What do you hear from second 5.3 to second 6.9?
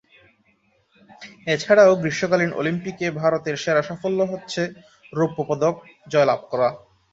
পদক জয়লাভ করা।